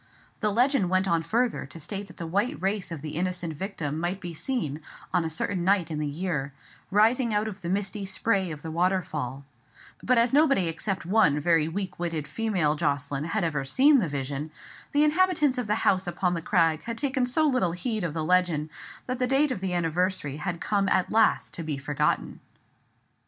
[0.39, 3.99] The legend went on further to state that the white wraith of the innocent victim
[3.99, 4.81] might be seen,
[5.13, 6.53] on a certain night in the year,
[6.89, 9.45] rising out of the misty spray of the waterfall:
[10.01, 14.49] but as nobody except one very weak witted female Jocelyn had ever seen the vision,
[14.91, 18.23] the inhabitants of the house upon the crag had taken so little heed of the
[18.23, 18.71] legend
[19.05, 22.39] that the date of the anniversary had come at last to be forgotten.